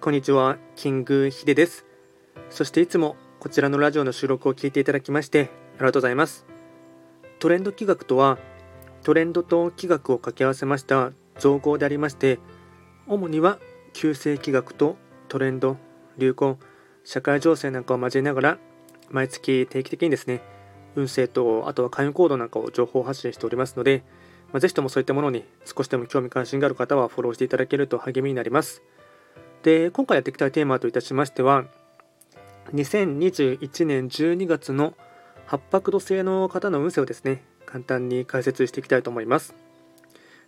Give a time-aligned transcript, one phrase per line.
[0.00, 1.84] こんにちは、キングヒデです。
[2.50, 6.46] そしていつもこちらのラジオの収録を聞いていただきましてありがとうございます。
[7.40, 8.38] トレンド企画とは、
[9.02, 11.10] トレンドと企画を掛け合わせました
[11.40, 12.38] 造語でありまして、
[13.08, 13.58] 主には
[13.92, 14.96] 旧世企画と
[15.26, 15.76] トレンド、
[16.16, 16.58] 流行、
[17.02, 18.58] 社会情勢なんかを交えながら、
[19.10, 20.42] 毎月定期的にですね、
[20.94, 24.04] 運勢とあとは会員コードなんかを情報発信しておりますので、
[24.52, 28.84] まあ、ぜひともそういったものに少しでも興味関心がある方はフォローしていただけると励みになります。
[29.68, 31.66] で、今回やっていきたいテーマといたしましては、
[32.72, 34.94] 2021年12月の
[35.44, 39.54] 八白土星の方の運勢をですね、簡単に解説していきたいと思います。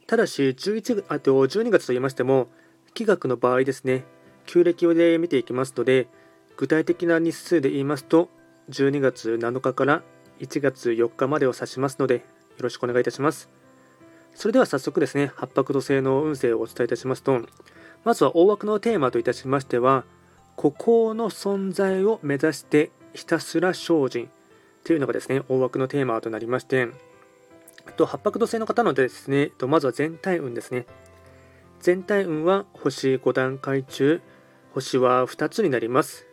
[0.06, 2.48] ただし、11あと12月と言いましても、
[2.95, 4.05] 気学の場合ですね、
[4.46, 6.09] 旧暦で見ていきますので、
[6.57, 8.30] 具体的な日数で言いますと、
[8.71, 10.02] 12月7日から
[10.38, 12.21] 1月4日までを指しますので、よ
[12.60, 13.51] ろしくお願いいたします。
[14.34, 17.43] それでは早速ですね、八白土星の運勢をお伝えいたしますと、
[18.04, 20.04] まずは大枠のテーマといたしましては、
[20.56, 24.30] 孤高の存在を目指してひたすら精進
[24.84, 26.88] というのがですね、大枠のテーマとなりまして、
[27.96, 30.87] と八白土星の方のですね、まずは全体運ですね。
[31.80, 34.20] 全体運は星5段階中、
[34.73, 36.26] 星は2つになります。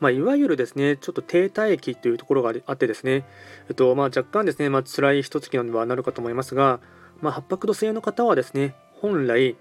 [0.00, 3.24] まあ、いわゆるですね、ちょっと停滞期というところがあってですね、
[3.68, 6.80] えっとまあ、若干ですね、まあ辛い一月なのではなるかと思いますが、
[7.20, 9.56] まあ、八白土星の方はですね、本来、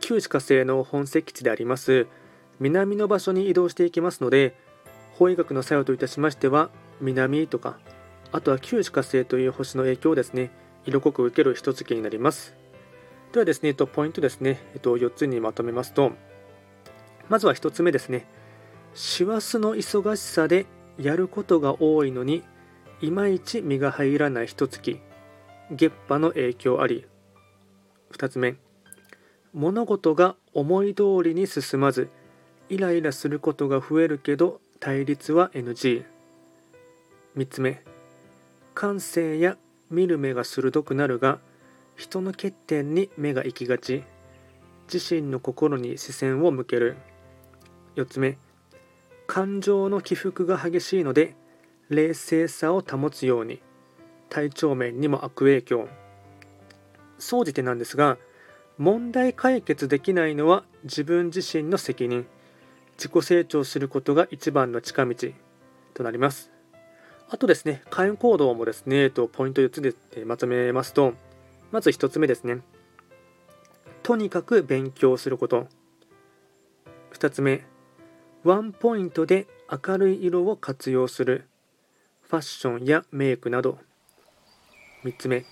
[0.00, 2.06] 旧歯科星の本石地であります。
[2.60, 4.56] 南の場所に移動していきますので
[5.14, 7.78] 法医学の作用といたしましては南とか
[8.32, 10.50] あとは旧歯科星という星の影響をですね
[10.84, 12.54] 色濃く受ける一月になります。
[13.32, 16.12] ではですね、ポイントですね、えっと、4つにまとめますと
[17.28, 18.26] まずは1つ目ですね。
[18.94, 22.42] 師走の忙しさでやることが多いのに
[23.00, 24.98] いまいち身が入らない一月
[25.70, 27.06] 月波の影響あり。
[28.12, 28.56] 2つ目。
[29.54, 32.10] 物事が思い通りに進まず
[32.68, 36.04] イライラすることが増えるけど対立は NG3
[37.48, 37.82] つ目
[38.74, 39.56] 感性や
[39.90, 41.38] 見る目が鋭くなるが
[41.98, 44.04] 人の欠点に目が行きがち。
[44.90, 46.96] 自身の心に視線を向ける。
[47.96, 48.38] 4つ目
[49.26, 51.34] 感情の起伏が激しいので
[51.90, 53.60] 冷静さを保つように。
[54.30, 55.88] 体調面にも悪影響。
[57.18, 58.16] 総じてなんですが
[58.78, 62.26] 問題解決できないのは自分自身の責任。
[62.96, 65.14] 自己成長することが一番の近道
[65.94, 66.50] となります。
[67.28, 71.12] あとですね会員行動もですねとポイント4つでまとめますと
[71.70, 72.60] まず1つ目ですね。
[74.02, 75.66] とにかく勉強すること。
[77.12, 77.64] 2つ目
[78.44, 81.48] ワンポイントで明るい色を活用する。
[82.22, 83.78] ファッションやメイクなど。
[85.04, 85.44] 3つ目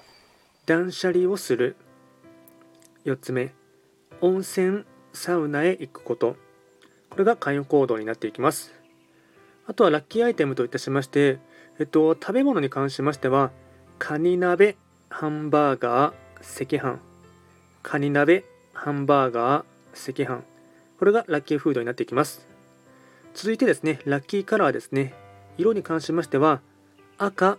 [0.65, 1.77] 断捨離をする。
[3.07, 3.55] 4つ目。
[4.21, 6.37] 温泉サウナへ行くこと。
[7.09, 8.75] これが関与行動になっていきます。
[9.67, 11.39] あとはラッキーアイテムといたしまして、
[11.79, 13.53] えっと、食べ物に関しましては
[13.99, 14.77] カニ鍋
[15.09, 16.99] ハンバーガー赤飯。
[17.85, 20.43] カニ鍋ハンバーガー赤飯。
[20.99, 22.49] これがラッキーフードになっていきます。
[23.35, 25.15] 続いてですねラッキーカラーですね。
[25.59, 26.61] 色に関しましては
[27.19, 27.59] 赤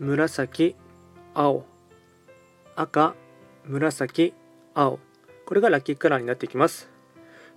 [0.00, 0.74] 紫
[1.34, 1.64] 青。
[2.74, 3.14] 赤
[3.64, 4.34] 紫
[4.78, 4.98] 青
[5.44, 6.88] これがラッキーカラーになっていきます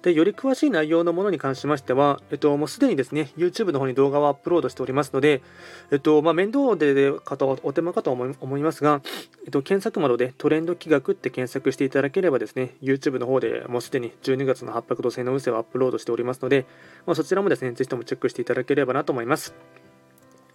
[0.01, 5.43] でより詳しい内容のものに関しましては、えっと、もうすでにですね、YouTube の方に動画をアップロードしておりますので、
[5.91, 9.01] えっと、まあ、面倒で方はお手間かと思いますが、
[9.45, 16.65] えっと、検索窓でトレンド企画って検索していただければですね、YouTube の方でもうすでに12月の八白土星の運勢をアップロードしておりますので、
[17.05, 19.53] まあ、そちらもですね、ぜひともチェックしていただければなと思います。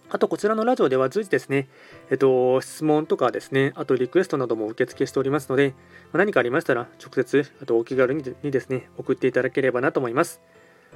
[0.09, 1.67] あと、こちらのラジオでは随時ですね、
[2.09, 5.73] えっと、質問とかですね、あとリクエストなども受付しておりますので、
[6.13, 10.41] 何かありましたら、直接、あとお気軽にですね、送っていただければなと思います。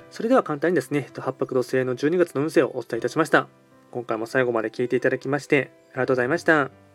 [0.09, 3.47] それでは簡単にですね、八白土星の12月の運勢をお伝えいたしました。
[3.91, 6.91] 今回も最後まで聞いていただきまして、ありがとうございました。